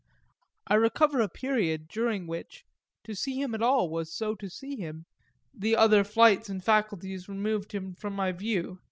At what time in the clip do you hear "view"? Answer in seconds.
8.31-8.79